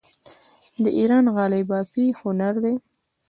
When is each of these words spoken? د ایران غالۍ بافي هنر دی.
د 0.83 0.85
ایران 0.97 1.25
غالۍ 1.35 1.63
بافي 1.69 2.05
هنر 2.19 2.55
دی. 2.63 2.75